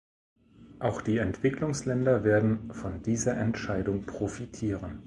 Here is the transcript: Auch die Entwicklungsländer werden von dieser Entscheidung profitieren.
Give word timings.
Auch 0.79 0.99
die 1.01 1.17
Entwicklungsländer 1.19 2.23
werden 2.23 2.73
von 2.73 3.03
dieser 3.03 3.37
Entscheidung 3.37 4.07
profitieren. 4.07 4.99